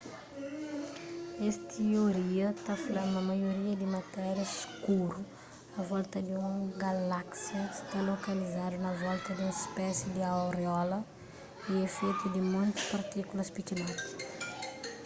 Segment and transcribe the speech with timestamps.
[1.47, 5.21] es tioria ta fla ma maioria di matéria skuru
[5.79, 6.53] a volta di un
[6.85, 10.99] galáksia sta lokalizadu na volta di un spési di auréola
[11.71, 14.05] y é fetu di monti partíkulas pikinoti